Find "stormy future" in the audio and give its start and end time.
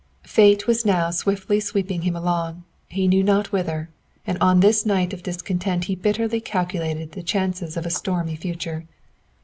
7.91-8.87